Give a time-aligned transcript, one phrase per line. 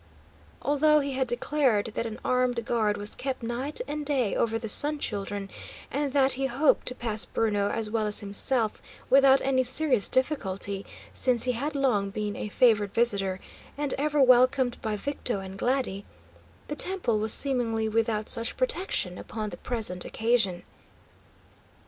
[0.63, 4.67] Although he had declared that an armed guard was kept night and day over the
[4.67, 5.47] Sun Children,
[5.91, 10.87] and that he hoped to pass Bruno as well as himself without any serious difficulty,
[11.13, 13.39] since he had long been a favoured visitor,
[13.77, 16.03] and ever welcomed by Victo and Glady,
[16.67, 20.63] the temple was seemingly without such protection upon the present occasion.